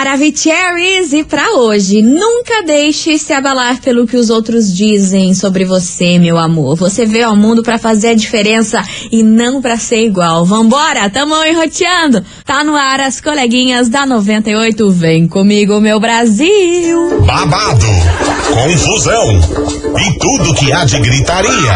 [0.00, 6.18] Maravicheries e para hoje, nunca deixe se abalar pelo que os outros dizem sobre você,
[6.18, 6.74] meu amor.
[6.76, 8.82] Você veio ao mundo para fazer a diferença
[9.12, 10.42] e não para ser igual.
[10.42, 12.24] Vambora, tamo enroteando.
[12.46, 14.90] Tá no ar as coleguinhas da 98.
[14.90, 17.20] Vem comigo, meu Brasil.
[17.26, 17.86] Babado,
[18.54, 19.38] confusão
[19.98, 21.74] e tudo que há de gritaria.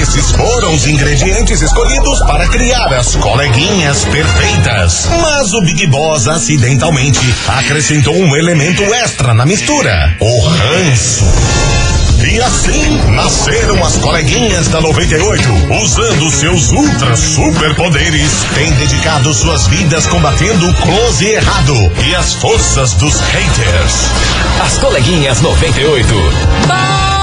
[0.00, 5.10] Esses foram os ingredientes escolhidos para criar as coleguinhas perfeitas.
[5.20, 7.20] Mas o Big Boss acidentalmente
[7.58, 11.24] acrescentou um elemento extra na mistura: o ranço.
[12.22, 15.42] E assim nasceram as coleguinhas da 98,
[15.82, 22.92] usando seus ultra superpoderes, têm dedicado suas vidas combatendo o close errado e as forças
[22.94, 24.10] dos haters.
[24.62, 26.14] As coleguinhas 98.
[26.66, 27.19] Bom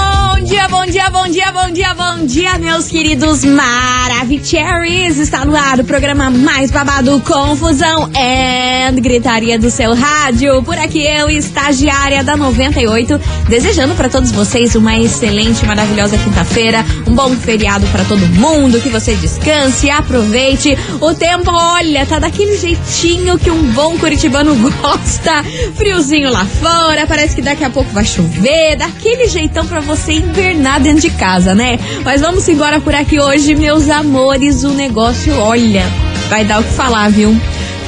[0.48, 5.18] dia, bom dia, bom dia, bom dia, bom dia, meus queridos Maravicheries.
[5.18, 10.62] Está no ar o programa mais babado, confusão and gritaria do seu rádio.
[10.62, 17.14] Por aqui eu, estagiária da 98, desejando para todos vocês uma excelente, maravilhosa quinta-feira, um
[17.14, 20.76] bom feriado para todo mundo, que você descanse, aproveite.
[21.00, 25.42] O tempo, olha, tá daquele jeitinho que um bom curitibano gosta.
[25.74, 30.80] Friozinho lá fora, parece que daqui a pouco vai chover, daquele jeitão para você invernar
[30.80, 31.78] dentro de casa, né?
[32.04, 34.62] Mas vamos embora por aqui hoje, meus amores.
[34.64, 35.86] O negócio, olha,
[36.28, 37.34] vai dar o que falar, viu?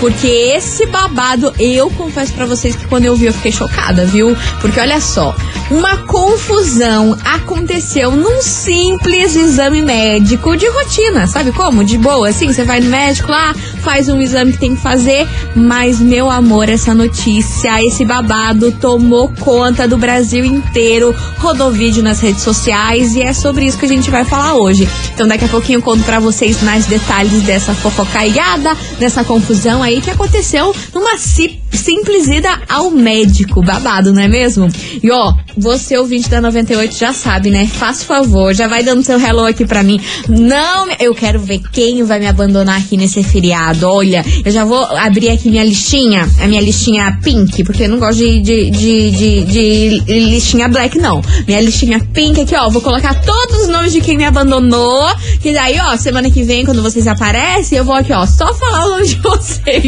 [0.00, 4.34] Porque esse babado, eu confesso para vocês que quando eu vi eu fiquei chocada, viu?
[4.58, 5.36] Porque olha só,
[5.70, 11.84] uma confusão aconteceu num simples exame médico de rotina, sabe como?
[11.84, 15.28] De boa, assim, você vai no médico lá, faz um exame que tem que fazer,
[15.54, 22.20] mas meu amor, essa notícia, esse babado tomou conta do Brasil inteiro, rodou vídeo nas
[22.20, 24.88] redes sociais e é sobre isso que a gente vai falar hoje.
[25.12, 29.89] Então daqui a pouquinho eu conto pra vocês mais detalhes dessa fofocaiada, dessa confusão aí
[29.98, 34.68] que aconteceu numa si simples ida ao médico, babado, não é mesmo?
[35.02, 37.66] E ó, você ouvinte da 98 já sabe, né?
[37.66, 40.00] Faça favor, já vai dando seu hello aqui pra mim.
[40.28, 43.88] Não, eu quero ver quem vai me abandonar aqui nesse feriado.
[43.88, 47.98] Olha, eu já vou abrir aqui minha listinha, a minha listinha pink, porque eu não
[47.98, 51.22] gosto de, de, de, de, de listinha black, não.
[51.46, 55.08] Minha listinha pink aqui, ó, vou colocar todos os nomes de quem me abandonou,
[55.40, 58.86] que daí, ó, semana que vem, quando vocês aparecem, eu vou aqui, ó, só falar
[58.86, 59.79] o nome de vocês.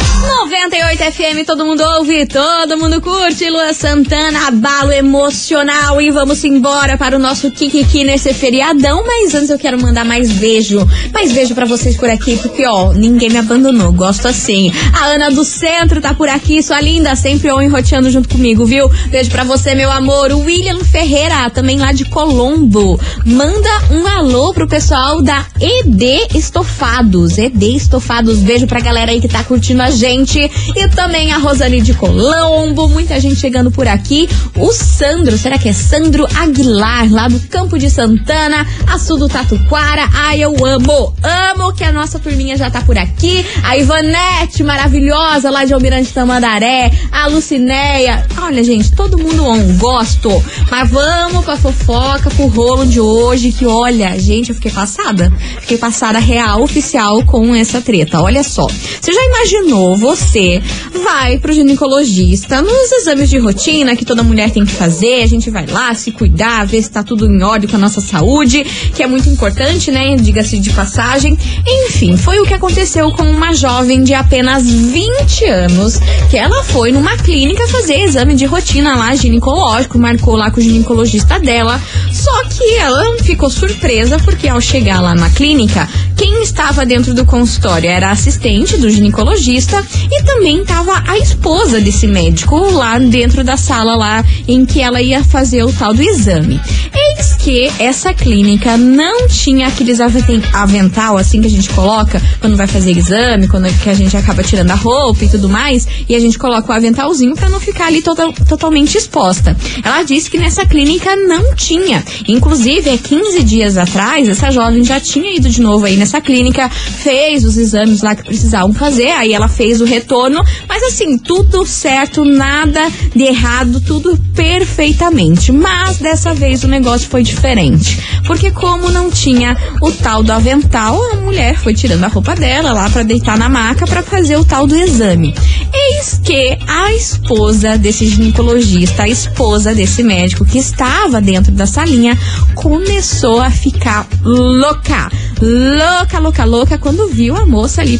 [0.49, 3.51] 98 FM, todo mundo ouve, todo mundo curte.
[3.51, 6.01] Lua Santana, abalo emocional.
[6.01, 9.05] E vamos embora para o nosso Kikiki nesse feriadão.
[9.05, 10.87] Mas antes eu quero mandar mais beijo.
[11.13, 13.93] Mais beijo para vocês por aqui, porque ó, ninguém me abandonou.
[13.93, 14.73] Gosto assim.
[14.93, 18.89] A Ana do Centro tá por aqui, sua linda, sempre on enroteando junto comigo, viu?
[19.09, 20.31] Beijo para você, meu amor.
[20.33, 23.01] O William Ferreira, também lá de Colombo.
[23.25, 27.39] Manda um alô pro pessoal da ED Estofados.
[27.39, 30.39] ED Estofados, beijo pra galera aí que tá curtindo a gente.
[30.77, 34.29] E também a Rosane de Colombo, muita gente chegando por aqui.
[34.57, 40.09] O Sandro, será que é Sandro Aguilar, lá do Campo de Santana, Açu do Tatuquara.
[40.13, 43.45] Ai, eu amo, amo que a nossa turminha já tá por aqui.
[43.63, 46.91] A Ivanete, maravilhosa, lá de Almirante Tamandaré.
[47.11, 48.27] A Lucinéia.
[48.43, 50.31] Olha, gente, todo mundo on, gosto.
[50.71, 55.33] Mas vamos pra fofoca, pro rolo de hoje, que olha, gente, eu fiquei passada.
[55.61, 58.21] Fiquei passada real, oficial com essa treta.
[58.21, 58.58] Olha só.
[58.67, 60.61] Você já imaginou, você
[61.05, 65.49] vai pro ginecologista nos exames de rotina que toda mulher tem que fazer, a gente
[65.49, 68.65] vai lá se cuidar, ver se tá tudo em ordem com a nossa saúde,
[68.95, 70.17] que é muito importante, né?
[70.17, 71.39] Diga-se de passagem.
[71.65, 76.91] Enfim, foi o que aconteceu com uma jovem de apenas 20 anos, que ela foi
[76.91, 81.81] numa clínica fazer exame de rotina lá ginecológico, marcou lá com o ginecologista dela,
[82.13, 87.25] Só que ela ficou surpresa porque ao chegar lá na clínica, quem estava dentro do
[87.25, 93.45] consultório era a assistente do ginecologista e também estava a esposa desse médico lá dentro
[93.45, 96.59] da sala lá em que ela ia fazer o tal do exame.
[96.95, 102.67] Eis que essa clínica não tinha aqueles avental assim que a gente coloca quando vai
[102.67, 106.19] fazer exame, quando que a gente acaba tirando a roupa e tudo mais, e a
[106.19, 109.55] gente coloca o aventalzinho para não ficar ali total, totalmente exposta.
[109.85, 112.03] Ela disse que nessa clínica não tinha.
[112.27, 116.71] Inclusive, há 15 dias atrás, essa jovem já tinha ido de novo aí nessa clínica,
[116.71, 121.67] fez os exames lá que precisavam fazer, aí ela fez o retorno, mas assim, tudo
[121.67, 125.51] certo, nada de errado, tudo perfeitamente.
[125.51, 128.01] Mas dessa vez o negócio foi diferente.
[128.27, 132.73] Porque como não tinha o tal do avental, a mulher foi tirando a roupa dela
[132.73, 135.35] lá para deitar na maca para fazer o tal do exame.
[135.75, 142.17] Eis que a esposa desse ginecologista, a esposa desse médico que estava dentro da salinha,
[142.55, 145.11] começou a ficar louca.
[145.41, 147.99] Louca, louca, louca quando viu a moça ali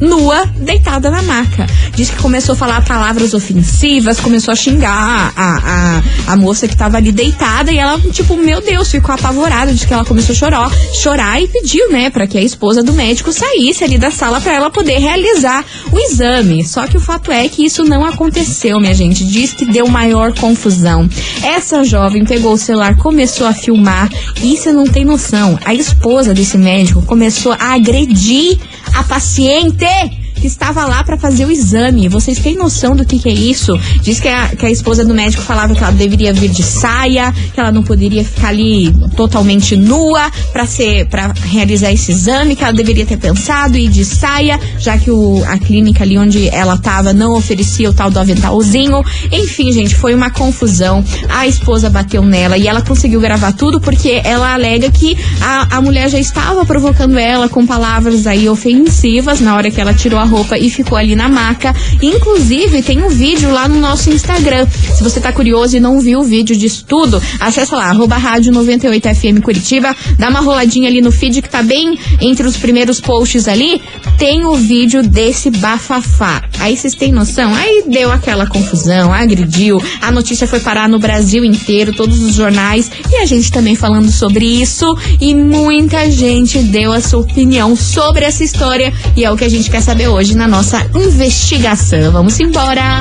[0.00, 1.66] nua, deitada na maca.
[1.94, 6.76] Diz que começou a falar palavras ofensivas, começou a xingar a, a, a moça que
[6.76, 9.72] tava ali deitada e ela, tipo, meu Deus, ficou apavorada.
[9.72, 12.92] Diz que ela começou a chorar, chorar e pediu, né, para que a esposa do
[12.92, 16.64] médico saísse ali da sala para ela poder realizar o exame.
[16.64, 19.24] Só que o fato é que isso não aconteceu, minha gente.
[19.24, 21.08] Diz que deu maior confusão.
[21.42, 24.08] Essa jovem pegou o celular, começou a filmar
[24.42, 25.58] e você não tem noção.
[25.64, 28.58] A esposa desse médico começou a agredir
[28.94, 30.19] a paciente qué?
[30.40, 32.08] Que estava lá para fazer o exame.
[32.08, 33.78] Vocês têm noção do que, que é isso?
[34.02, 37.32] Diz que a, que a esposa do médico falava que ela deveria vir de saia,
[37.52, 42.64] que ela não poderia ficar ali totalmente nua para ser para realizar esse exame, que
[42.64, 46.74] ela deveria ter pensado ir de saia, já que o, a clínica ali onde ela
[46.74, 49.02] estava não oferecia o tal do aventalzinho.
[49.30, 51.04] Enfim, gente, foi uma confusão.
[51.28, 55.80] A esposa bateu nela e ela conseguiu gravar tudo porque ela alega que a, a
[55.82, 60.24] mulher já estava provocando ela com palavras aí ofensivas na hora que ela tirou a
[60.30, 61.74] roupa e ficou ali na maca.
[62.00, 64.66] Inclusive, tem um vídeo lá no nosso Instagram.
[64.94, 68.52] Se você tá curioso e não viu o vídeo disso tudo, acessa lá, arroba rádio
[68.52, 73.48] 98FM Curitiba, dá uma roladinha ali no feed que tá bem entre os primeiros posts
[73.48, 73.82] ali,
[74.16, 76.44] tem o vídeo desse bafafá.
[76.58, 77.52] Aí vocês têm noção?
[77.54, 82.90] Aí deu aquela confusão, agrediu, a notícia foi parar no Brasil inteiro, todos os jornais,
[83.10, 88.24] e a gente também falando sobre isso, e muita gente deu a sua opinião sobre
[88.24, 92.12] essa história, e é o que a gente quer saber hoje na nossa investigação.
[92.12, 93.00] Vamos embora!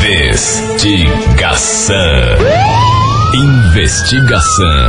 [0.00, 1.96] Investigação.
[3.34, 4.88] Investigação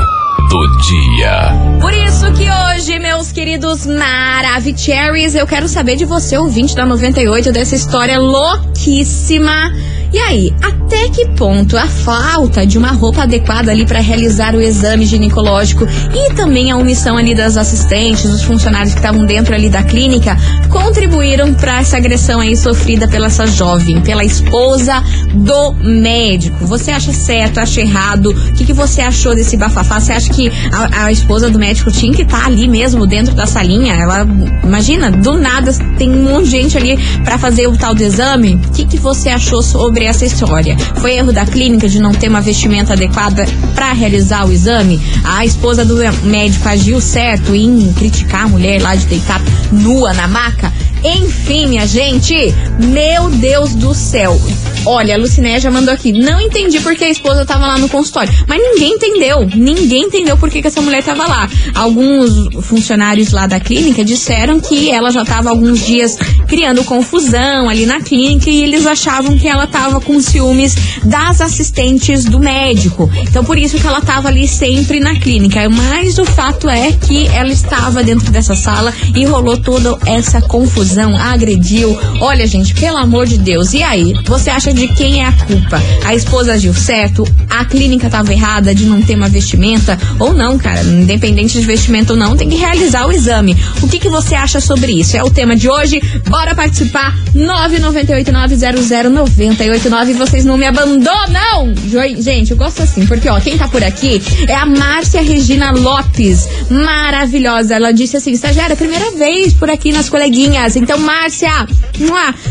[0.50, 1.52] do dia.
[1.82, 7.52] Por isso que hoje, meus queridos Maravicheries, eu quero saber de você, ouvinte da 98,
[7.52, 9.72] dessa história louquíssima
[10.12, 14.62] e aí, até que ponto a falta de uma roupa adequada ali para realizar o
[14.62, 19.70] exame ginecológico e também a omissão ali das assistentes, dos funcionários que estavam dentro ali
[19.70, 20.36] da clínica,
[20.70, 25.04] contribuíram para essa agressão aí sofrida pela essa jovem, pela esposa
[25.34, 26.66] do médico?
[26.66, 28.32] Você acha certo, acha errado?
[28.32, 30.00] O que, que você achou desse bafafá?
[30.00, 33.34] Você acha que a, a esposa do médico tinha que estar tá ali mesmo dentro
[33.36, 33.94] da salinha?
[33.94, 34.28] Ela,
[34.64, 38.56] imagina, do nada tem um monte de gente ali para fazer o tal do exame.
[38.56, 40.78] O que, que você achou sobre sobre essa história.
[40.96, 45.02] Foi erro da clínica de não ter uma vestimenta adequada para realizar o exame?
[45.26, 50.28] A esposa do médico agiu certo em criticar a mulher lá de deitar nua na
[50.28, 50.72] maca?
[51.04, 52.34] Enfim, minha gente,
[52.80, 54.40] meu Deus do céu.
[54.86, 56.12] Olha, a Lucinéia já mandou aqui.
[56.12, 58.34] Não entendi porque a esposa tava lá no consultório.
[58.48, 59.48] Mas ninguém entendeu.
[59.56, 61.50] Ninguém entendeu por que, que essa mulher tava lá.
[61.76, 67.86] Alguns funcionários lá da clínica disseram que ela já tava alguns dias criando confusão ali
[67.86, 73.10] na clínica e eles achavam que ela tava com ciúmes das assistentes do médico.
[73.24, 75.70] Então por isso que ela tava ali sempre na clínica.
[75.70, 81.16] Mas o fato é que ela estava dentro dessa sala e rolou toda essa confusão,
[81.16, 81.98] agrediu.
[82.22, 83.74] Olha, gente, pelo amor de Deus.
[83.74, 84.14] E aí?
[84.26, 85.82] Você acha de quem é a culpa?
[86.04, 87.24] A esposa agiu certo?
[87.50, 89.98] A clínica estava errada de não ter uma vestimenta?
[90.20, 90.82] Ou não, cara?
[90.82, 93.56] Independente de vestimenta ou não, tem que realizar o exame.
[93.82, 95.16] O que, que você acha sobre isso?
[95.16, 96.02] É o tema de hoje.
[96.28, 97.16] Bora participar.
[97.36, 100.14] 998900989.
[100.14, 101.74] Vocês não me abandonam!
[102.20, 106.48] Gente, eu gosto assim, porque ó, quem tá por aqui é a Márcia Regina Lopes.
[106.70, 107.76] Maravilhosa.
[107.76, 110.76] Ela disse assim: estagiária, primeira vez por aqui nas coleguinhas.
[110.76, 111.68] Então, Márcia,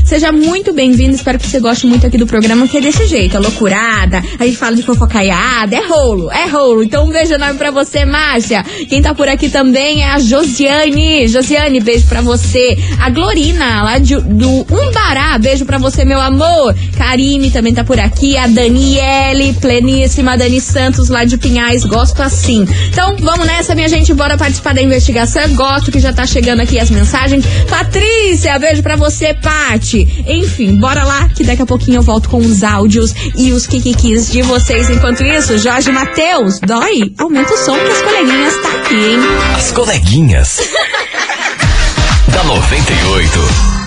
[0.04, 1.14] seja muito bem-vinda.
[1.14, 4.22] Espero que você goste muito muito aqui do programa, que é desse jeito, é loucurada,
[4.38, 6.84] a gente fala de fofocaiada, é rolo, é rolo.
[6.84, 8.64] Então um beijo enorme pra você, Márcia.
[8.88, 11.26] Quem tá por aqui também é a Josiane.
[11.26, 12.78] Josiane, beijo pra você.
[13.00, 16.72] A Glorina, lá de, do Umbará, beijo pra você, meu amor.
[16.96, 18.36] Karine também tá por aqui.
[18.36, 20.38] A Daniele, pleníssima.
[20.38, 22.64] Dani Santos, lá de Pinhais, gosto assim.
[22.90, 25.52] Então vamos nessa, minha gente, bora participar da investigação.
[25.56, 27.44] Gosto que já tá chegando aqui as mensagens.
[27.68, 30.24] Patrícia, beijo pra você, Pati.
[30.28, 34.30] Enfim, bora lá, que daqui a pouquinho eu volto com os áudios e os kikikis
[34.30, 34.90] de vocês.
[34.90, 37.12] Enquanto isso, Jorge Matheus, dói?
[37.18, 39.18] Aumenta o som que as coleguinhas tá aqui, hein?
[39.56, 40.60] As coleguinhas.
[42.32, 43.77] da 98.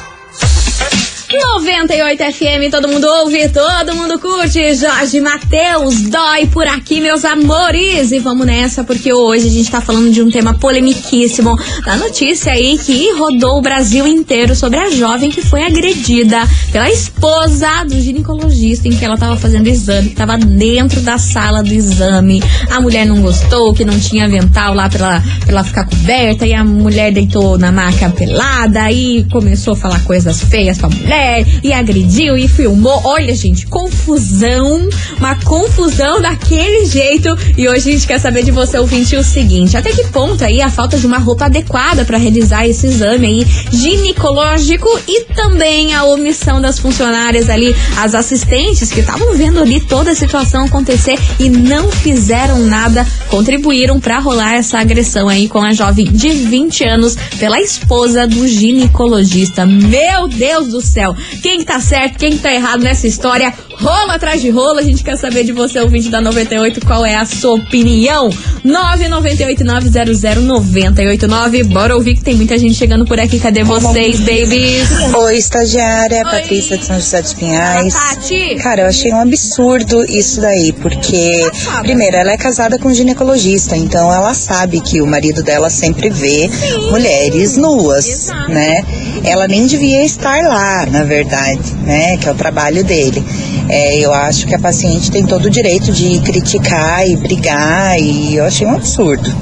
[1.33, 4.75] 98 FM, todo mundo ouve, todo mundo curte.
[4.75, 8.11] Jorge Matheus, dói por aqui, meus amores.
[8.11, 11.55] E vamos nessa, porque hoje a gente tá falando de um tema polemiquíssimo.
[11.85, 16.37] Da notícia aí que rodou o Brasil inteiro sobre a jovem que foi agredida
[16.69, 21.63] pela esposa do ginecologista em que ela tava fazendo exame, que tava dentro da sala
[21.63, 22.43] do exame.
[22.69, 26.53] A mulher não gostou, que não tinha avental lá pra, pra ela ficar coberta, e
[26.53, 31.20] a mulher deitou na maca pelada e começou a falar coisas feias pra mulher
[31.63, 33.01] e agrediu e filmou.
[33.03, 34.87] Olha, gente, confusão,
[35.17, 37.29] uma confusão daquele jeito.
[37.57, 40.61] E hoje a gente quer saber de você, ouvinte, o seguinte: até que ponto aí
[40.61, 46.03] a falta de uma roupa adequada para realizar esse exame aí ginecológico e também a
[46.03, 51.49] omissão das funcionárias ali, as assistentes que estavam vendo ali toda a situação acontecer e
[51.49, 57.15] não fizeram nada, contribuíram para rolar essa agressão aí com a jovem de 20 anos
[57.39, 59.65] pela esposa do ginecologista.
[59.65, 61.10] Meu Deus do céu!
[61.41, 63.53] Quem que tá certo, quem que tá errado nessa história?
[63.79, 67.15] Rola atrás de rola, a gente quer saber de você, ouvinte da 98, qual é
[67.15, 68.29] a sua opinião?
[68.65, 71.63] 998-900-989.
[71.65, 73.39] Bora ouvir que tem muita gente chegando por aqui.
[73.39, 75.13] Cadê vocês, babies?
[75.13, 76.23] Oi, estagiária, Oi.
[76.31, 77.93] Patrícia de São José dos Pinhais.
[77.93, 78.55] Tati.
[78.61, 81.49] Cara, eu achei um absurdo isso daí, porque,
[81.81, 86.09] primeiro, ela é casada com um ginecologista, então ela sabe que o marido dela sempre
[86.09, 86.49] vê
[86.89, 88.51] mulheres nuas, Exato.
[88.51, 88.83] né?
[89.23, 92.17] Ela nem devia estar lá, na verdade, né?
[92.17, 93.23] Que é o trabalho dele.
[93.69, 98.35] É, eu acho que a paciente tem todo o direito de criticar e brigar, e
[98.35, 99.33] eu achei um absurdo.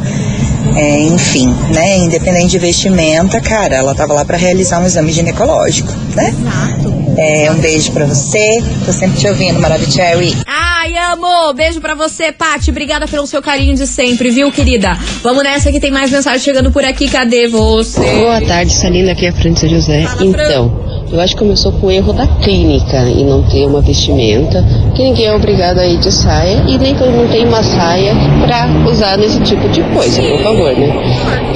[0.75, 1.98] É, enfim, né?
[1.98, 6.34] Independente de vestimenta, cara, ela tava lá para realizar um exame ginecológico, né?
[6.38, 7.00] Exato.
[7.18, 8.63] É, um beijo pra você.
[8.86, 10.38] Tô sempre te ouvindo, Maravicherry.
[10.46, 11.54] Ai, amo!
[11.54, 12.70] Beijo pra você, Pati.
[12.70, 14.98] Obrigada pelo seu carinho de sempre, viu, querida?
[15.22, 17.10] Vamos nessa que tem mais mensagem chegando por aqui.
[17.10, 18.00] Cadê você?
[18.00, 20.04] Boa tarde, Salina, aqui é a Fran de São José.
[20.04, 20.88] Fala, Fran.
[21.12, 24.63] Eu acho que começou com o erro da clínica em não ter uma vestimenta,
[24.94, 28.13] que ninguém é obrigado a ir de saia e nem todo mundo tem uma saia
[28.46, 30.88] pra usar nesse tipo de coisa, por favor, né?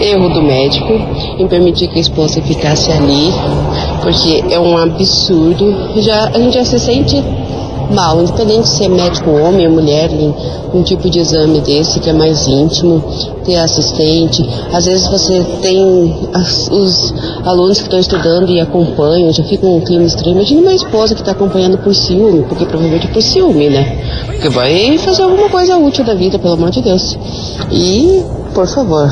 [0.01, 0.93] Erro do médico
[1.37, 3.31] em permitir que a esposa ficasse ali,
[4.01, 6.01] porque é um absurdo.
[6.01, 7.23] Já, a gente já se sente
[7.93, 10.09] mal, independente de ser médico homem ou mulher,
[10.73, 13.03] um tipo de exame desse que é mais íntimo,
[13.45, 14.43] ter assistente.
[14.71, 17.13] Às vezes você tem as- os
[17.45, 20.35] alunos que estão estudando e acompanham, já fica um clima estranho.
[20.35, 23.97] Imagina uma esposa que está acompanhando por ciúme, porque provavelmente é por ciúme, né?
[24.25, 27.17] Porque vai fazer alguma coisa útil da vida, pelo amor de Deus.
[27.71, 28.23] E,
[28.53, 29.07] por favor,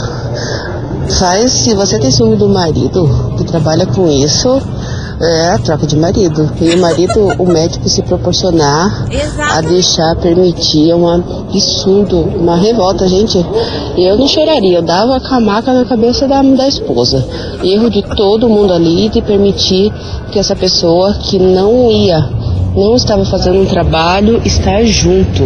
[1.20, 3.08] faz, se você tem ciúme do marido
[3.38, 4.62] que trabalha com isso,
[5.24, 6.52] é a troca de marido.
[6.60, 9.06] E o marido, o médico se proporcionar
[9.40, 13.38] a deixar, permitir, é um absurdo, uma revolta, gente.
[13.98, 17.26] Eu não choraria, eu dava a camaca na cabeça da, da esposa.
[17.64, 19.92] Erro de todo mundo ali de permitir
[20.32, 22.30] que essa pessoa que não ia,
[22.76, 25.44] não estava fazendo um trabalho, estar junto.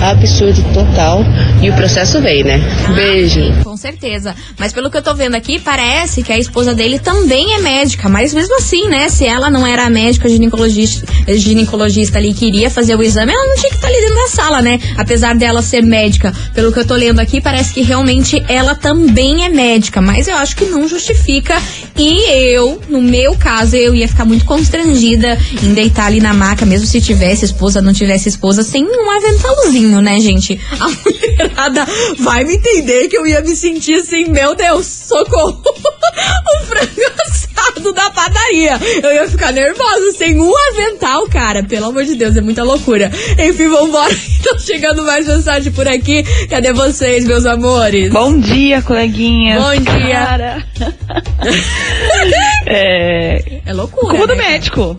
[0.00, 1.20] Absurdo total.
[1.62, 2.60] E o processo vem, né?
[2.94, 3.71] Beijo.
[3.82, 4.36] Certeza.
[4.56, 8.08] Mas pelo que eu tô vendo aqui, parece que a esposa dele também é médica.
[8.08, 9.08] Mas mesmo assim, né?
[9.08, 13.56] Se ela não era médica ginecologista, ginecologista ali que iria fazer o exame, ela não
[13.56, 14.78] tinha que estar ali dentro da sala, né?
[14.96, 16.32] Apesar dela ser médica.
[16.54, 20.00] Pelo que eu tô lendo aqui, parece que realmente ela também é médica.
[20.00, 21.60] Mas eu acho que não justifica.
[21.98, 26.64] E eu, no meu caso, eu ia ficar muito constrangida em deitar ali na maca,
[26.64, 30.60] mesmo se tivesse esposa, não tivesse esposa, sem um aventalzinho, né, gente?
[30.78, 31.84] A mulherada
[32.20, 35.62] vai me entender que eu ia me sentir assim, meu Deus, socorro!
[35.64, 38.78] o frango assado da padaria.
[39.02, 41.62] Eu ia ficar nervosa sem um avental, cara.
[41.62, 43.10] Pelo amor de Deus, é muita loucura.
[43.38, 44.14] Enfim, vambora.
[44.42, 46.24] Tá chegando mais mensagem por aqui.
[46.50, 48.10] Cadê vocês, meus amores?
[48.10, 49.60] Bom dia, coleguinha.
[49.60, 50.14] Bom dia.
[50.14, 50.66] Cara.
[52.66, 53.60] é.
[53.64, 54.26] É loucura.
[54.26, 54.50] Do né?
[54.50, 54.98] médico.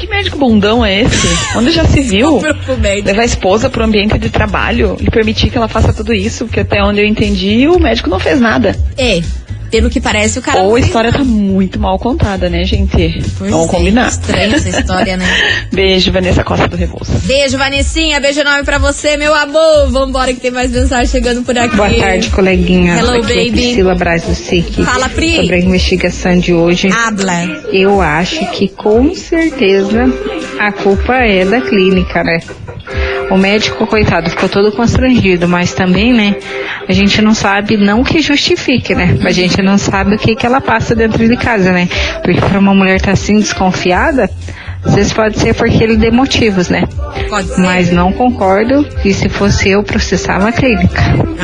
[0.00, 1.28] Que médico bundão é esse?
[1.54, 2.40] Onde já se viu?
[3.04, 6.60] Levar a esposa pro ambiente de trabalho e permitir que ela faça tudo isso, porque
[6.60, 8.74] até onde eu entendi, o médico não fez nada.
[8.96, 9.20] É.
[9.70, 10.62] pelo que parece, o cara.
[10.62, 13.22] Ou a história tá muito mal contada, né, gente?
[13.38, 14.08] Pois Vamos é, combinar.
[14.08, 15.26] Estranha essa história, né?
[15.72, 17.22] Beijo, Vanessa Costa do Rebouças.
[17.22, 18.20] Beijo, Vanessinha.
[18.20, 19.90] Beijo enorme pra você, meu amor.
[19.90, 21.76] Vambora que tem mais mensagem chegando por aqui.
[21.76, 22.98] Boa tarde, coleguinha.
[22.98, 23.50] Hello, Aqui é baby.
[23.50, 24.84] Priscila Braz do SIC.
[24.84, 25.36] Fala, Pri.
[25.36, 26.88] Sobre a investigação de hoje.
[26.92, 27.44] Habla.
[27.72, 30.06] Eu acho que com certeza
[30.58, 32.40] a culpa é da clínica, né?
[33.30, 36.34] O médico, coitado, ficou todo constrangido, mas também, né?
[36.88, 39.16] A gente não sabe, não que justifique, né?
[39.24, 41.88] A gente não sabe o que, que ela passa dentro de casa, né?
[42.24, 44.28] Porque pra uma mulher estar assim desconfiada,
[44.82, 46.88] às vezes pode ser porque ele dê motivos, né?
[47.28, 47.60] Pode ser.
[47.60, 51.00] Mas não concordo e se fosse eu, processava a clínica.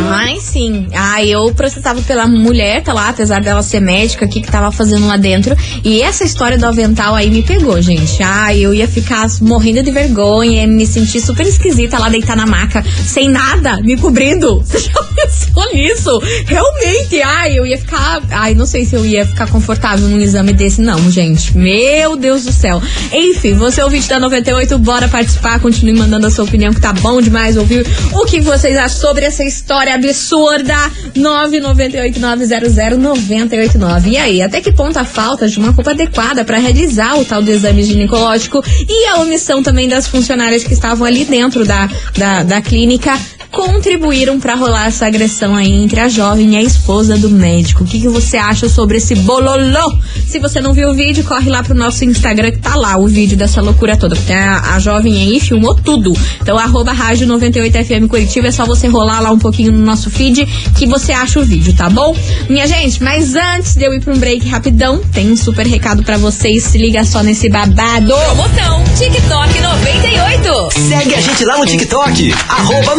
[0.08, 0.88] Ai, sim.
[0.94, 5.06] Ah, eu processava pela mulher, tá lá, apesar dela ser médica aqui, que tava fazendo
[5.06, 5.56] lá dentro.
[5.84, 8.22] E essa história do avental aí me pegou, gente.
[8.22, 12.82] Ah, eu ia ficar morrendo de vergonha, me sentir super esquisita lá, deitar na maca,
[13.04, 14.62] sem nada, me cobrindo.
[14.64, 16.22] Você já pensou nisso?
[16.46, 18.22] Realmente, ai, eu ia ficar.
[18.30, 21.56] Ai, não sei se eu ia ficar confortável num exame desse, não, gente.
[21.56, 22.80] Meu Deus do céu.
[23.26, 26.92] Enfim, você o vídeo da 98, bora participar, continue mandando a sua opinião, que tá
[26.92, 30.76] bom demais ouvir o que vocês acham sobre essa história absurda.
[31.16, 34.06] 998-900-989.
[34.06, 37.42] E aí, até que ponto a falta de uma roupa adequada para realizar o tal
[37.42, 42.44] do exame ginecológico e a omissão também das funcionárias que estavam ali dentro da, da,
[42.44, 43.18] da clínica
[43.50, 47.84] contribuíram para rolar essa agressão aí entre a jovem e a esposa do médico.
[47.84, 49.98] O que, que você acha sobre esse bololô?
[50.26, 53.06] Se você não viu o vídeo, corre lá pro nosso Instagram que tá lá o
[53.06, 54.16] vídeo dessa loucura toda.
[54.16, 56.12] Porque a, a jovem aí filmou tudo.
[56.40, 60.46] Então, arroba rádio 98FM Curitiba, é só você rolar lá um pouquinho no nosso feed
[60.76, 62.16] que você acha o vídeo, tá bom?
[62.48, 66.02] Minha gente, mas antes de eu ir pra um break rapidão, tem um super recado
[66.02, 66.64] para vocês.
[66.64, 68.14] Se liga só nesse babado.
[68.14, 70.68] Promotão TikTok 98.
[70.88, 72.34] Segue a gente lá no TikTok.
[72.48, 72.96] Arroba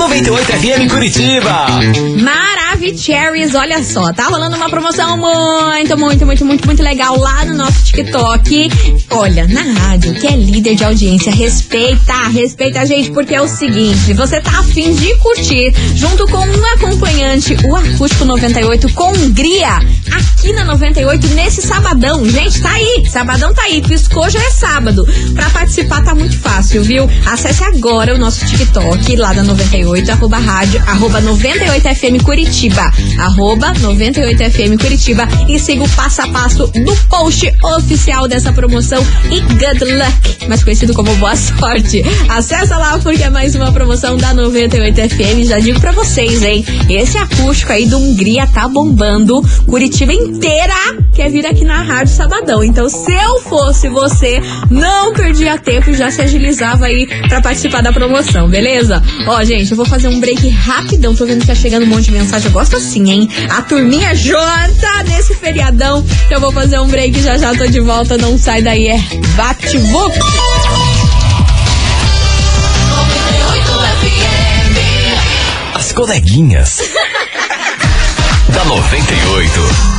[0.47, 1.67] 98FM Curitiba.
[2.21, 7.53] Maravicheries, olha só, tá rolando uma promoção muito, muito, muito, muito, muito legal lá no
[7.53, 8.69] nosso TikTok.
[9.09, 13.47] Olha, na rádio, que é líder de audiência, respeita, respeita a gente, porque é o
[13.47, 19.79] seguinte, você tá afim de curtir, junto com um acompanhante, o Acústico 98 com Hungria,
[20.11, 22.23] aqui na 98, nesse sabadão.
[22.29, 25.05] Gente, tá aí, sabadão tá aí, piscou já é sábado.
[25.33, 27.09] Pra participar tá muito fácil, viu?
[27.25, 34.77] Acesse agora o nosso TikTok, lá da 98, arroba rádio, arroba 98FM Curitiba, arroba 98FM
[34.77, 35.25] Curitiba.
[35.47, 40.63] E siga o passo a passo do post oficial dessa promoção e good luck, mais
[40.65, 42.03] conhecido como boa sorte.
[42.27, 46.65] Acessa lá porque é mais uma promoção da 98FM, já digo pra vocês, hein?
[46.89, 50.75] Esse acústico aí do Hungria tá bombando, Curitiba inteira
[51.17, 52.63] quer vir aqui na Rádio Sabadão.
[52.63, 57.81] Então, se eu fosse você, não perdia tempo e já se agilizava aí pra participar
[57.81, 59.01] da promoção, beleza?
[59.25, 61.15] Ó, gente, eu vou fazer um break rapidão.
[61.15, 62.45] Tô vendo que tá chegando um monte de mensagem.
[62.45, 63.27] Eu gosto assim, hein?
[63.49, 66.05] A turminha junta nesse feriadão.
[66.27, 68.15] Então, eu vou fazer um break já já tô de volta.
[68.15, 68.99] Não sai daí, é
[69.35, 70.19] bate-vup.
[75.73, 76.79] As coleguinhas.
[78.53, 79.96] da 98.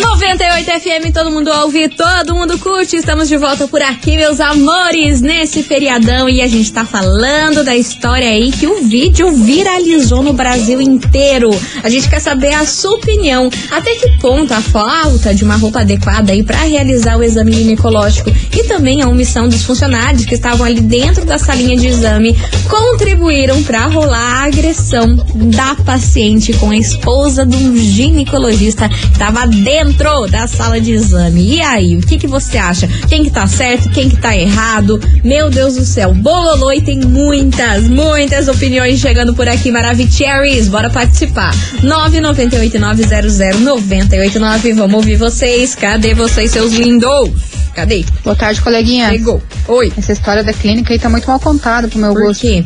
[0.00, 2.96] 98 FM, todo mundo ouve, todo mundo curte.
[2.96, 6.26] Estamos de volta por aqui, meus amores, nesse feriadão.
[6.26, 11.50] E a gente tá falando da história aí que o vídeo viralizou no Brasil inteiro.
[11.82, 13.50] A gente quer saber a sua opinião.
[13.70, 18.30] Até que ponto a falta de uma roupa adequada aí para realizar o exame ginecológico
[18.30, 22.34] e também a omissão dos funcionários que estavam ali dentro da salinha de exame
[22.68, 29.89] contribuíram para rolar a agressão da paciente com a esposa um ginecologista que estava dentro
[30.30, 31.56] da sala de exame.
[31.56, 32.88] E aí, o que, que você acha?
[33.08, 35.00] Quem que tá certo, quem que tá errado?
[35.22, 40.68] Meu Deus do céu, bololô e tem muitas, muitas opiniões chegando por aqui, Maravicheries.
[40.68, 41.52] Bora participar.
[41.82, 44.74] 998900989.
[44.74, 45.74] Vamos ouvir vocês.
[45.74, 47.30] Cadê vocês, seus lindos?
[47.74, 48.04] Cadê?
[48.24, 49.10] Boa tarde, coleguinha.
[49.10, 49.42] Chegou.
[49.68, 49.92] Oi.
[49.96, 52.40] Essa história da clínica aí tá muito mal contada pro meu Por gosto.
[52.42, 52.64] quê?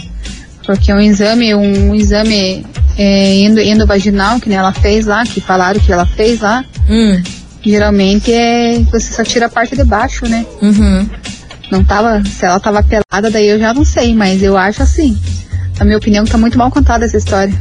[0.67, 2.65] Porque um exame, um exame
[2.97, 7.23] é, endo, endovaginal, que nem ela fez lá, que falaram que ela fez lá, Hum.
[7.63, 10.45] geralmente é você só tira a parte de baixo, né?
[10.63, 11.09] Uhum.
[11.71, 15.17] Não tava, se ela tava pelada, daí eu já não sei, mas eu acho assim.
[15.81, 17.53] A minha opinião tá muito mal contada essa história.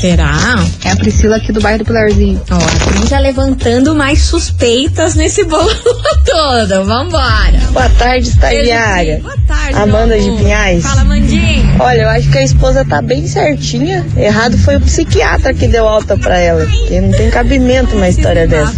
[0.00, 0.64] Será?
[0.84, 2.40] É a Priscila aqui do bairro do Pilarzinho.
[2.50, 5.68] Ó, já levantando mais suspeitas nesse bolo
[6.24, 6.84] todo.
[6.84, 7.58] Vambora.
[7.72, 9.18] Boa tarde, estagiária.
[9.20, 10.28] Boa tarde, Amanda de.
[10.38, 10.84] Pinhais.
[10.84, 11.76] Fala, Mandinho.
[11.80, 14.06] Olha, eu acho que a esposa tá bem certinha.
[14.16, 16.64] Errado foi o psiquiatra que deu alta pra ela.
[16.64, 18.74] Porque não tem cabimento uma história dessa.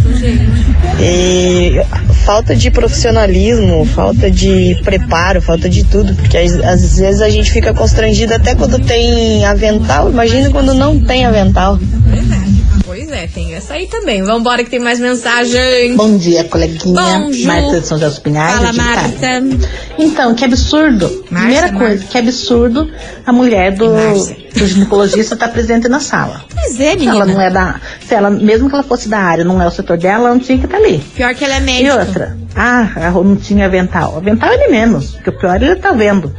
[0.99, 1.81] E
[2.25, 6.15] falta de profissionalismo, falta de preparo, falta de tudo.
[6.15, 10.09] Porque às vezes a gente fica constrangido até quando tem avental.
[10.09, 11.77] Imagina quando não tem avental.
[12.85, 13.23] Pois é.
[13.23, 14.23] É, tem essa aí também.
[14.23, 15.95] Vambora que tem mais mensagem.
[15.95, 16.95] Bom dia, coleguinha.
[16.99, 17.45] Bom, Ju.
[17.45, 18.55] Marta de São José dos Pinhais.
[18.55, 19.41] Fala, Itália.
[19.41, 19.67] Marta.
[19.99, 21.07] Então, que absurdo.
[21.29, 22.89] Primeira coisa, que absurdo
[23.25, 23.87] a mulher do,
[24.55, 26.43] do ginecologista estar presente na sala.
[26.51, 27.11] Pois é, Se menina.
[27.15, 27.79] ela não é da.
[28.07, 30.39] Se ela, mesmo que ela fosse da área, não é o setor dela, ela não
[30.39, 30.97] tinha que estar ali.
[31.13, 31.99] Pior que ela é E médica.
[31.99, 32.89] outra, ah,
[33.23, 34.17] não tinha avental.
[34.17, 36.33] Avental é de menos, porque o pior ele tá vendo.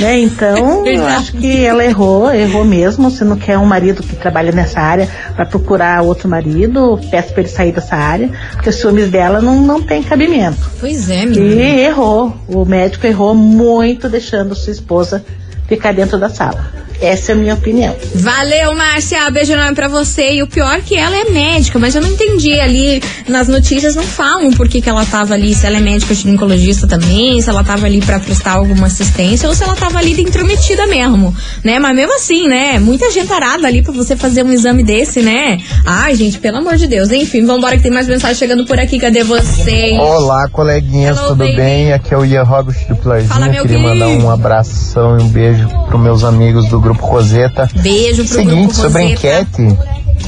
[0.00, 0.20] Né?
[0.20, 3.10] Então, eu acho que ela errou, errou mesmo.
[3.10, 7.42] Se não quer um marido que trabalha nessa área, vai procurar outro marido, peça pra
[7.42, 10.58] ele sair dessa área, porque os ciúmes dela não, não tem cabimento.
[10.80, 11.62] Pois é, E menina.
[11.62, 12.34] errou.
[12.48, 15.24] O médico errou muito deixando sua esposa
[15.68, 16.82] ficar dentro da sala.
[17.02, 17.96] Essa é a minha opinião.
[18.14, 19.28] Valeu, Márcia.
[19.32, 20.34] Beijo enorme pra você.
[20.34, 23.02] E o pior é que ela é médica, mas eu não entendi ali.
[23.26, 26.86] Nas notícias não falam por que, que ela tava ali, se ela é médica ginecologista
[26.86, 30.22] também, se ela tava ali pra prestar alguma assistência ou se ela tava ali de
[30.22, 31.80] intrometida mesmo, né?
[31.80, 32.78] Mas mesmo assim, né?
[32.78, 35.58] Muita gente arada ali pra você fazer um exame desse, né?
[35.84, 37.10] Ai, gente, pelo amor de Deus.
[37.10, 39.00] Enfim, vambora que tem mais mensagem chegando por aqui.
[39.00, 39.98] Cadê vocês?
[39.98, 41.56] Olá, coleguinhas, Hello, tudo baby.
[41.56, 41.92] bem?
[41.92, 43.32] Aqui é o Ian Robert do Pilarzinho.
[43.32, 45.51] Fala, meu Queria mandar um abração e um beijo
[45.86, 47.68] pros meus amigos do Grupo Roseta.
[47.74, 49.42] Beijo pro Seguinte, grupo sobre Roseta.
[49.42, 49.78] enquete,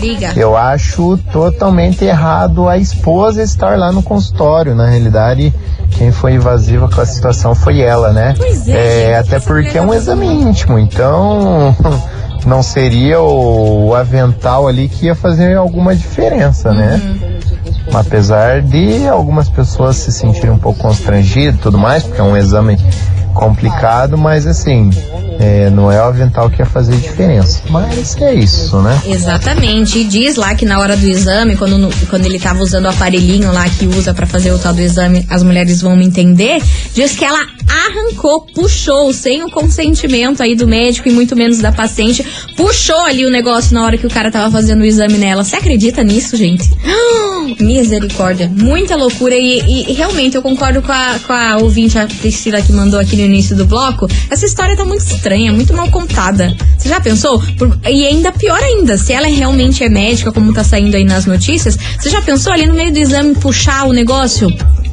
[0.01, 0.33] Liga.
[0.37, 4.75] eu acho totalmente errado a esposa estar lá no consultório.
[4.75, 5.53] Na realidade,
[5.93, 8.35] quem foi invasiva com a situação foi ela, né?
[8.37, 11.75] Pois é, gente, até essa porque é um exame íntimo, então
[12.47, 17.01] não seria o, avental ali que ia fazer alguma diferença, né?
[17.03, 17.99] Uhum.
[17.99, 22.37] Apesar de algumas pessoas se sentirem um pouco constrangidas e tudo mais, porque é um
[22.37, 22.77] exame
[23.35, 24.89] complicado, mas assim,
[25.41, 27.61] é, não é o avental que ia fazer diferença.
[27.69, 29.01] Mas é isso, né?
[29.07, 29.99] Exatamente.
[29.99, 33.53] E diz lá que na hora do exame, quando, quando ele tava usando o aparelhinho
[33.53, 36.63] lá que usa pra fazer o tal do exame, as mulheres vão me entender,
[36.95, 37.41] diz que ela
[37.87, 42.25] arrancou, puxou, sem o consentimento aí do médico e muito menos da paciente,
[42.57, 45.43] puxou ali o negócio na hora que o cara tava fazendo o exame nela.
[45.45, 46.71] Você acredita nisso, gente?
[47.61, 48.51] Misericórdia.
[48.55, 49.35] Muita loucura.
[49.35, 52.99] E, e- e realmente eu concordo com a, com a ouvinte, a Priscila, que mandou
[52.99, 54.07] aqui no início do bloco.
[54.31, 56.57] Essa história tá muito estranha, muito mal contada.
[56.79, 57.41] Você já pensou?
[57.59, 61.27] Por- e ainda pior ainda, se ela realmente é médica, como tá saindo aí nas
[61.27, 64.49] notícias, você já pensou ali no meio do exame puxar o negócio?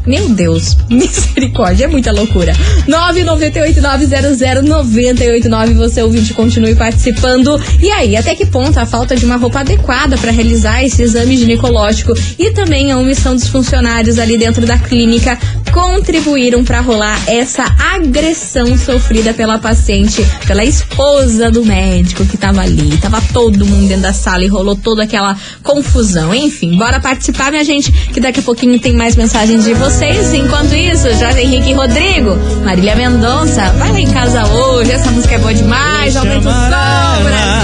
[0.06, 2.54] Meu Deus, misericórdia, é muita loucura.
[2.88, 7.62] 998-900-989, você ouvinte, continue participando.
[7.80, 11.38] E aí, até que ponto a falta de uma roupa adequada para realizar esse exame
[11.38, 15.38] ginecológico e também a omissão dos funcionários ali dentro da clínica
[15.72, 22.98] contribuíram para rolar essa agressão sofrida pela paciente, pela esposa do médico que tava ali.
[22.98, 26.34] Tava todo mundo dentro da sala e rolou toda aquela confusão.
[26.34, 29.91] Enfim, bora participar, minha gente, que daqui a pouquinho tem mais mensagens de vocês.
[30.34, 34.92] Enquanto isso, Jorge Henrique e Rodrigo, Marília Mendonça, vai lá em casa hoje.
[34.92, 36.16] Essa música é boa demais.
[36.16, 37.61] Aumenta o som, Brasil.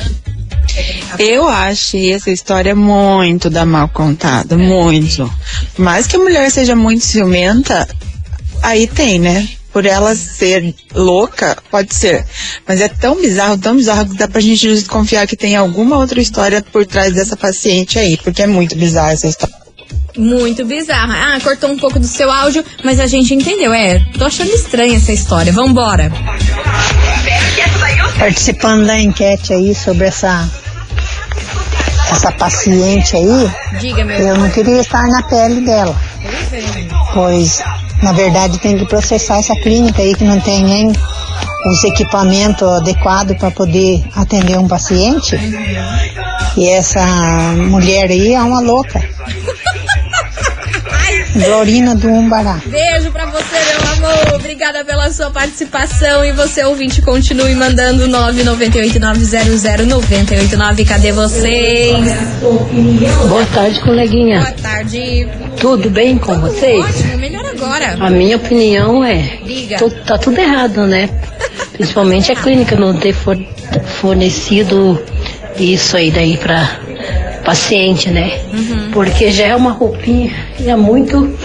[1.19, 5.31] Eu achei essa história muito da mal contada, muito.
[5.77, 7.87] Mais que a mulher seja muito ciumenta,
[8.63, 9.47] aí tem, né?
[9.72, 12.24] Por ela ser louca, pode ser.
[12.66, 16.20] Mas é tão bizarro, tão bizarro que dá pra gente desconfiar que tem alguma outra
[16.20, 19.54] história por trás dessa paciente aí, porque é muito bizarra essa história.
[20.16, 21.37] Muito bizarra.
[21.37, 23.72] Ah, cortou um pouco do seu áudio, mas a gente entendeu.
[23.72, 25.52] É, tô achando estranha essa história.
[25.52, 26.11] Vambora.
[28.18, 30.48] Participando da enquete aí sobre essa
[32.11, 34.18] essa paciente aí, Diga, meu.
[34.18, 35.94] eu não queria estar na pele dela,
[37.12, 37.61] pois
[38.03, 40.93] na verdade tem que processar essa clínica aí que não tem nem
[41.67, 45.37] os equipamentos adequados para poder atender um paciente.
[46.57, 47.05] E essa
[47.57, 49.03] mulher aí é uma louca.
[51.35, 52.61] Glorina do Umbará.
[52.67, 54.35] Beijo pra você, meu amor.
[54.35, 56.25] Obrigada pela sua participação.
[56.25, 60.85] E você, ouvinte, continue mandando 998900989.
[60.87, 61.97] Cadê vocês?
[63.29, 64.41] Boa tarde, coleguinha.
[64.41, 65.29] Boa tarde.
[65.61, 66.85] Tudo bem com vocês?
[66.85, 67.17] Ótimo,
[67.64, 67.97] agora.
[68.01, 69.77] A minha opinião é, Diga.
[69.79, 71.09] tu- tá tudo errado, né?
[71.73, 73.38] Principalmente a clínica não ter for-
[74.01, 75.01] fornecido
[75.59, 76.81] isso aí daí pra
[77.44, 78.38] paciente, né?
[78.53, 78.90] Uhum.
[78.92, 80.33] Porque já é uma roupinha
[80.64, 81.37] é muito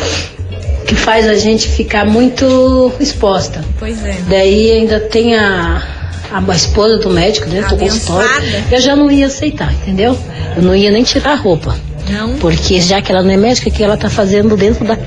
[0.87, 3.63] que faz a gente ficar muito exposta.
[3.79, 4.17] Pois é.
[4.27, 5.81] Daí ainda tem a,
[6.31, 8.29] a esposa do médico dentro do consultório.
[8.71, 10.17] Eu já não ia aceitar, entendeu?
[10.55, 11.75] Eu não ia nem tirar a roupa.
[12.09, 12.35] Não.
[12.35, 14.97] Porque já que ela não é médica, o que ela tá fazendo dentro da,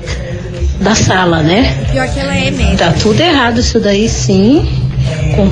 [0.79, 1.85] da sala, né?
[1.91, 2.77] Pior que ela é médica.
[2.77, 4.67] Tá tudo errado isso daí, sim.
[5.35, 5.51] Com-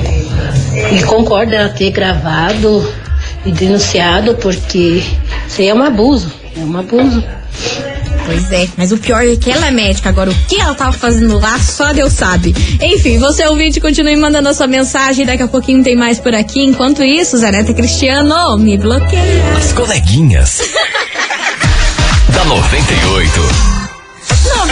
[0.94, 2.86] e concordo ela ter gravado
[3.44, 5.02] e denunciado, porque
[5.48, 6.30] isso aí é um abuso.
[6.56, 7.22] É um abuso.
[8.26, 10.08] Pois é, mas o pior é que ela é médica.
[10.08, 12.52] Agora, o que ela tava fazendo lá, só Deus sabe.
[12.82, 15.24] Enfim, você ouvinte, continue mandando a sua mensagem.
[15.24, 16.60] Daqui a pouquinho tem mais por aqui.
[16.62, 19.44] Enquanto isso, Zaneta Cristiano, me bloqueia.
[19.56, 20.60] As coleguinhas.
[22.34, 23.75] da 98.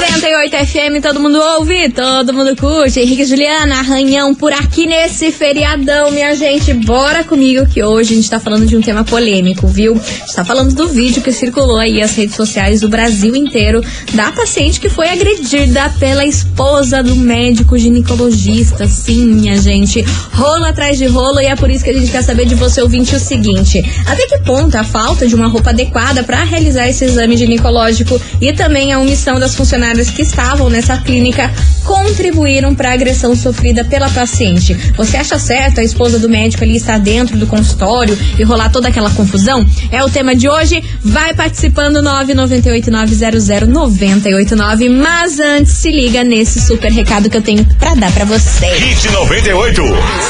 [0.05, 3.01] 98 FM, todo mundo ouve, todo mundo curte.
[3.01, 6.75] Henrique e Juliana, arranhão por aqui nesse feriadão, minha gente.
[6.75, 9.95] Bora comigo que hoje a gente tá falando de um tema polêmico, viu?
[9.95, 13.83] A gente tá falando do vídeo que circulou aí as redes sociais do Brasil inteiro
[14.13, 18.87] da paciente que foi agredida pela esposa do médico ginecologista.
[18.87, 20.03] Sim, minha gente.
[20.33, 22.83] Rolo atrás de rolo e é por isso que a gente quer saber de você,
[22.83, 27.07] ouvinte, o seguinte: até que ponto a falta de uma roupa adequada para realizar esse
[27.07, 31.53] exame ginecológico e também a omissão das funcionárias que estavam nessa clínica
[31.85, 34.75] contribuíram para a agressão sofrida pela paciente.
[34.97, 38.89] Você acha certo a esposa do médico ali estar dentro do consultório e rolar toda
[38.89, 39.65] aquela confusão?
[39.91, 40.83] É o tema de hoje.
[41.03, 44.89] Vai participando 998900989.
[44.91, 48.67] Mas antes se liga nesse super recado que eu tenho para dar para você.
[48.67, 49.83] Hit 98.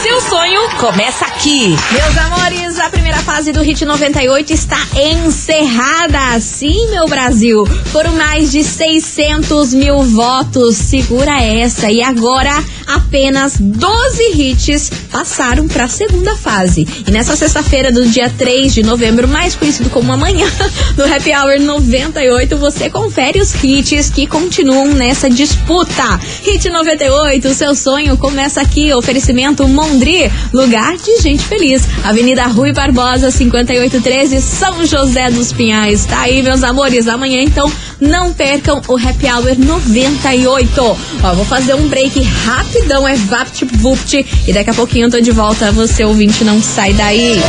[0.03, 1.77] Seu sonho começa aqui.
[1.93, 6.41] Meus amores, a primeira fase do Hit 98 está encerrada.
[6.41, 7.65] Sim, meu Brasil.
[7.93, 10.77] Foram mais de 600 mil votos.
[10.77, 11.91] Segura essa.
[11.91, 12.53] E agora,
[12.87, 16.87] apenas 12 hits passaram para a segunda fase.
[17.07, 20.47] E nessa sexta-feira do dia 3 de novembro, mais conhecido como amanhã,
[20.97, 26.19] do Happy Hour 98, você confere os hits que continuam nessa disputa.
[26.43, 28.93] Hit 98, o seu sonho começa aqui.
[28.93, 31.83] Oferecimento Mondri, lugar de gente feliz.
[32.03, 36.05] Avenida Rui Barbosa, 5813, São José dos Pinhais.
[36.07, 37.07] Tá aí, meus amores.
[37.07, 40.99] Amanhã, então, não percam o Happy Hour 98.
[41.23, 44.27] Ó, vou fazer um break rapidão, é vapt vupt.
[44.47, 45.71] E daqui a pouquinho eu tô de volta.
[45.73, 47.41] Você, ouvinte, não sai daí.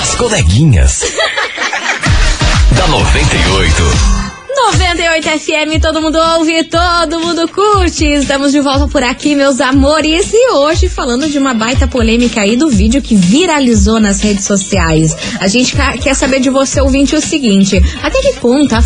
[0.00, 1.00] As coleguinhas.
[2.76, 4.23] da 98.
[4.72, 8.06] 98 FM, todo mundo ouve, todo mundo curte.
[8.06, 10.30] Estamos de volta por aqui, meus amores.
[10.32, 15.14] E hoje falando de uma baita polêmica aí do vídeo que viralizou nas redes sociais.
[15.38, 18.78] A gente quer saber de você, ouvinte, o seguinte: até que ponto a,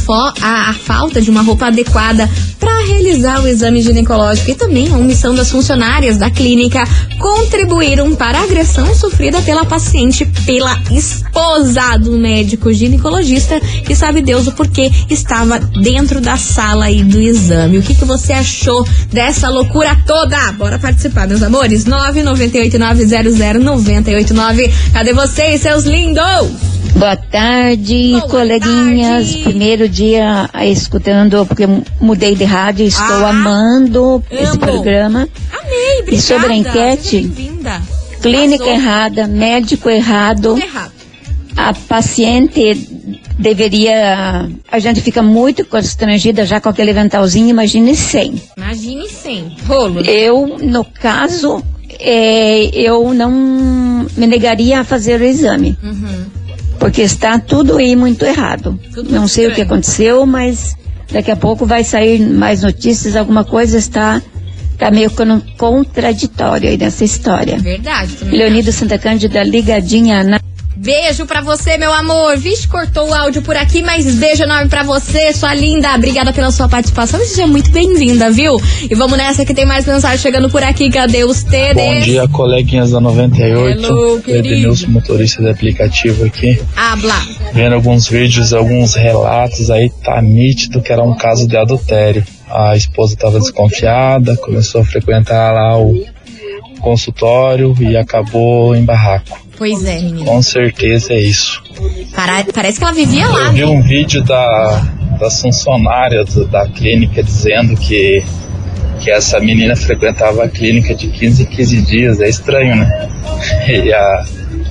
[0.42, 4.96] a- a falta de uma roupa adequada para realizar o exame ginecológico e também a
[4.96, 6.82] omissão das funcionárias da clínica
[7.20, 14.48] contribuíram para a agressão sofrida pela paciente pela esposa do médico ginecologista que sabe Deus
[14.48, 17.78] o porquê estava dentro da sala aí do exame.
[17.78, 20.52] O que, que você achou dessa loucura toda?
[20.52, 21.84] Bora participar, meus amores?
[21.86, 24.70] 998900989.
[24.92, 26.22] Cadê vocês, seus lindos?
[26.96, 29.36] Boa tarde, coleguinhas.
[29.36, 31.64] Primeiro dia ah, escutando, porque
[32.00, 35.28] mudei de rádio, estou amando esse programa.
[35.52, 36.16] Ah, Amei, obrigada.
[36.16, 37.30] E sobre a enquete,
[38.20, 38.82] clínica Arrasou.
[38.82, 40.90] errada, médico errado, errado.
[41.56, 42.97] a paciente
[43.38, 44.48] deveria.
[44.70, 48.40] A gente fica muito constrangida já com aquele aventalzinho, imagine sem.
[48.56, 49.56] Imagine sem.
[49.66, 50.00] Rolo.
[50.00, 51.62] Eu, no caso,
[52.00, 53.30] é, eu não
[54.16, 55.76] me negaria a fazer o exame.
[55.82, 56.24] Uhum.
[56.78, 58.78] Porque está tudo aí muito errado.
[58.94, 59.72] Tudo Não muito sei o que estranho.
[59.72, 60.76] aconteceu, mas
[61.10, 64.22] daqui a pouco vai sair mais notícias, alguma coisa está,
[64.74, 67.58] está meio con- contraditório aí nessa história.
[67.58, 68.16] Verdade.
[68.24, 70.40] Leonido Santa Cândida ligadinha na.
[70.80, 72.36] Beijo pra você, meu amor.
[72.36, 75.92] Vixe, cortou o áudio por aqui, mas beijo enorme pra você, sua linda.
[75.96, 77.18] Obrigada pela sua participação.
[77.18, 78.56] Seja muito bem-vinda, viu?
[78.88, 80.88] E vamos nessa que tem mais mensagem chegando por aqui.
[80.88, 81.74] Cadê os TDs?
[81.74, 83.82] Bom dia, coleguinhas da 98.
[83.82, 84.22] Hello.
[84.24, 86.60] Edenilson, motorista de aplicativo aqui.
[86.76, 87.26] Habla.
[87.52, 92.24] Vendo alguns vídeos, alguns relatos aí, tá nítido que era um caso de adultério.
[92.48, 96.06] A esposa estava desconfiada, começou a frequentar lá o
[96.80, 99.47] consultório e acabou em barraco.
[99.58, 100.24] Pois é, menina.
[100.24, 101.60] Com certeza é isso.
[102.14, 103.46] Para- Parece que ela vivia lá.
[103.46, 103.66] Eu vi né?
[103.66, 104.82] um vídeo da,
[105.20, 108.22] das funcionárias do- da clínica dizendo que,
[109.00, 112.20] que essa menina frequentava a clínica de 15 em 15 dias.
[112.20, 113.08] É estranho, né?
[113.68, 114.24] E a,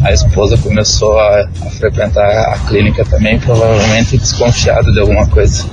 [0.04, 5.66] a esposa começou a, a frequentar a clínica também, provavelmente desconfiada de alguma coisa.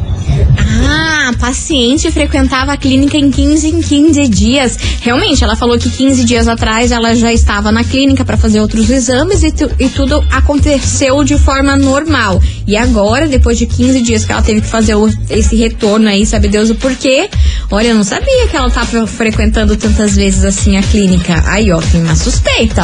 [0.87, 4.79] Ah, a paciente frequentava a clínica em 15 em 15 dias.
[5.01, 8.91] Realmente, ela falou que 15 dias atrás ela já estava na clínica para fazer outros
[8.91, 12.43] exames e, tu, e, tudo aconteceu de forma normal.
[12.67, 16.27] E agora, depois de 15 dias que ela teve que fazer o, esse retorno aí,
[16.27, 17.29] sabe Deus o porquê?
[17.71, 21.43] Olha, eu não sabia que ela estava frequentando tantas vezes assim a clínica.
[21.47, 22.83] Aí, ó, tem uma suspeita.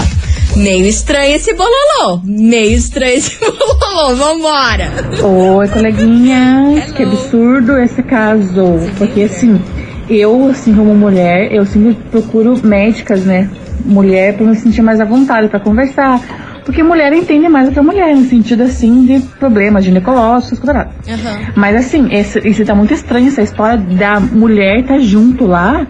[0.57, 2.21] Meio estranho esse bololô.
[2.25, 4.15] Meio estranho esse bololô.
[4.15, 4.91] Vambora.
[5.23, 6.87] Oi, coleguinha.
[6.97, 8.79] Que absurdo esse caso.
[8.99, 9.61] Porque assim,
[10.09, 13.49] eu, assim, como mulher, eu sempre procuro médicas, né?
[13.85, 16.21] Mulher pra me sentir mais à vontade para conversar.
[16.65, 20.91] Porque mulher entende mais do que a mulher, no sentido assim de problemas ginecológicos, cuidado.
[21.07, 21.53] Uhum.
[21.57, 25.87] Mas assim, esse, isso tá muito estranho, essa história da mulher tá junto lá.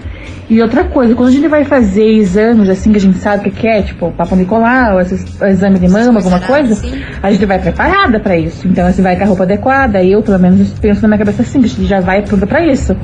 [0.50, 3.52] E outra coisa, quando a gente vai fazer exames assim que a gente sabe o
[3.52, 6.76] que é, tipo Papa Nicolau, esses, exame de mama, alguma coisa,
[7.22, 8.66] a gente vai preparada pra isso.
[8.66, 10.02] Então você vai com a roupa adequada.
[10.02, 12.66] Eu, pelo menos, penso na minha cabeça assim, que a gente já vai pronta pra
[12.66, 12.96] isso.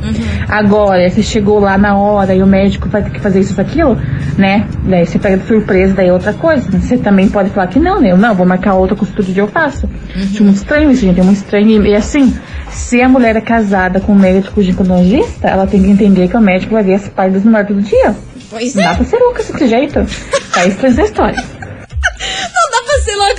[0.48, 3.96] Agora, você chegou lá na hora e o médico vai ter que fazer isso aquilo,
[4.37, 4.66] né?
[4.83, 6.68] Daí você pega de surpresa, daí é outra coisa.
[6.76, 8.12] Você também pode falar que não, né?
[8.12, 9.88] Eu não, vou marcar outra costura de eu faço.
[10.14, 11.18] Acho muito estranho isso, gente.
[11.18, 11.86] É muito estranho.
[11.86, 12.36] E, assim,
[12.70, 16.40] se a mulher é casada com um médico ginecologista, ela tem que entender que o
[16.40, 18.14] médico vai ver as partes do norte do dia.
[18.48, 20.06] Pois Não dá pra ser louca desse jeito.
[20.52, 21.44] Tá estranha essa história.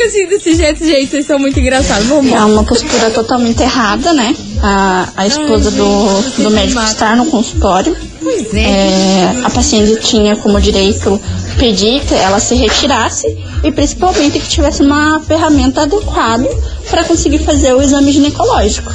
[0.05, 1.07] Assim desse jeito, gente.
[1.11, 2.05] Vocês são muito engraçados.
[2.07, 4.35] Vamos É uma postura totalmente errada, né?
[4.61, 7.95] A, a esposa do, do médico estar no consultório.
[8.21, 9.33] Pois é.
[9.43, 11.19] A paciente tinha como direito
[11.57, 13.27] pedir que ela se retirasse
[13.63, 16.47] e principalmente que tivesse uma ferramenta adequada
[16.89, 18.93] para conseguir fazer o exame ginecológico.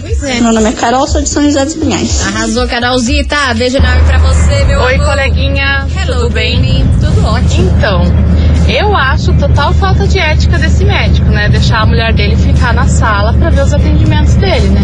[0.00, 0.40] Pois é.
[0.40, 2.26] Meu nome é Carol, sou de São José dos Pinhais.
[2.26, 3.36] Arrasou, Carolzita.
[3.54, 5.06] Beijo enorme pra você, meu Oi, amor.
[5.06, 5.86] coleguinha.
[5.96, 6.56] Hello, Tudo bem?
[6.60, 6.84] baby.
[7.00, 7.72] Tudo ótimo.
[7.76, 8.02] Então,
[8.72, 11.48] eu acho total falta de ética desse médico, né?
[11.48, 14.80] Deixar a mulher dele ficar na sala pra ver os atendimentos dele, né?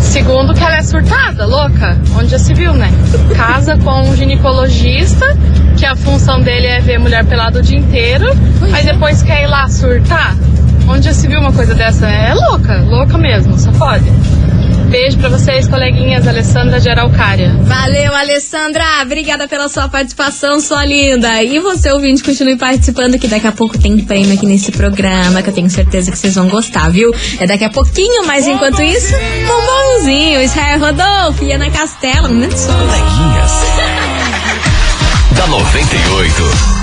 [0.00, 2.90] Segundo, que ela é surtada, louca, onde já se viu, né?
[3.36, 5.24] Casa com um ginecologista,
[5.76, 8.26] que a função dele é ver mulher pelada o dia inteiro,
[8.72, 10.34] aí depois quer ir lá surtar.
[10.88, 12.08] Onde já se viu uma coisa dessa?
[12.08, 14.10] É louca, louca mesmo, só pode.
[14.92, 17.56] Beijo pra vocês, coleguinhas, Alessandra de Araucária.
[17.62, 18.84] Valeu, Alessandra.
[19.00, 21.42] Obrigada pela sua participação, sua linda.
[21.42, 25.48] E você, ouvinte, continue participando, que daqui a pouco tem prêmio aqui nesse programa, que
[25.48, 27.10] eu tenho certeza que vocês vão gostar, viu?
[27.40, 29.14] É daqui a pouquinho, mas enquanto isso,
[29.46, 30.42] bombonzinho.
[30.42, 32.28] Israel Rodolfo e Ana Castela.
[32.28, 32.72] Um momento só.
[35.34, 36.81] Da 98.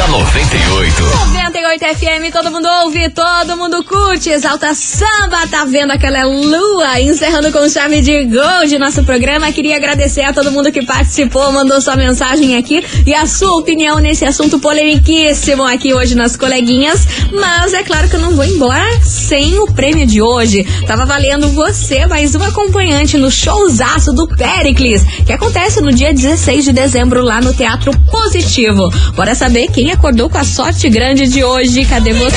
[0.09, 1.03] da 98.
[1.33, 6.99] 98 FM, todo mundo ouve, todo mundo curte, exalta samba, tá vendo aquela lua?
[6.99, 11.51] Encerrando com chave de gol de nosso programa, queria agradecer a todo mundo que participou,
[11.51, 17.05] mandou sua mensagem aqui e a sua opinião nesse assunto polemiquíssimo aqui hoje nas coleguinhas,
[17.31, 20.63] mas é claro que eu não vou embora sem o prêmio de hoje.
[20.87, 26.65] Tava valendo você, mais um acompanhante no showzaço do Pericles, que acontece no dia 16
[26.65, 28.89] de dezembro lá no Teatro Positivo.
[29.15, 31.83] Bora saber quem acordou com a sorte grande de hoje.
[31.85, 32.31] Cadê vocês?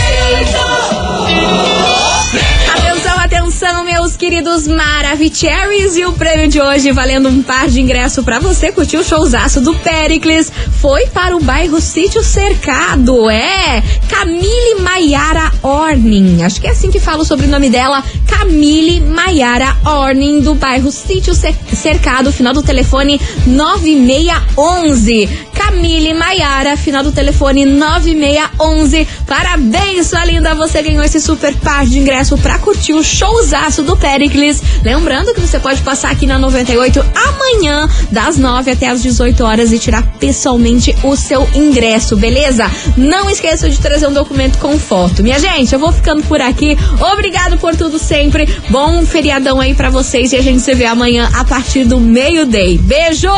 [2.75, 5.97] Atenção, atenção, meus queridos Maravicheries.
[5.97, 9.61] E o prêmio de hoje, valendo um par de ingresso pra você curtir o showzaço
[9.61, 13.31] do Pericles, foi para o bairro Sítio Cercado.
[13.31, 16.43] É, Camille Maiara Orning.
[16.43, 18.03] Acho que é assim que fala o sobrenome dela.
[18.27, 25.29] Camille Maiara Orning, do bairro Sítio Cer- Cercado, final do telefone 9611.
[25.73, 29.09] Camille Maiara, final do telefone 9611.
[29.27, 30.55] Parabéns, sua linda.
[30.55, 34.63] Você ganhou esse super par de ingresso pra curtir o showzaço do Pericles.
[34.85, 39.73] Lembrando que você pode passar aqui na 98 amanhã, das 9 até as 18 horas,
[39.73, 42.71] e tirar pessoalmente o seu ingresso, beleza?
[42.95, 45.23] Não esqueça de trazer um documento com foto.
[45.23, 46.77] Minha gente, eu vou ficando por aqui.
[47.13, 48.47] Obrigado por tudo sempre.
[48.69, 52.77] Bom feriadão aí pra vocês e a gente se vê amanhã a partir do meio-day.
[52.77, 53.31] Beijo!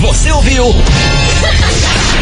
[0.00, 0.74] Você ouviu?